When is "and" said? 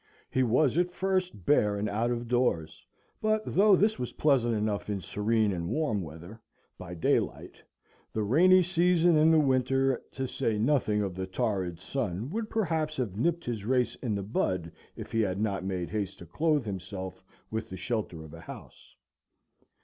1.77-1.87, 5.51-5.69, 9.15-9.31